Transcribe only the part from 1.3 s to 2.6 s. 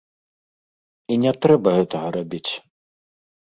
трэба гэтага рабіць.